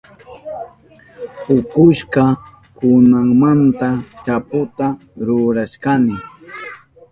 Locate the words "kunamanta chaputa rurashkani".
2.77-6.15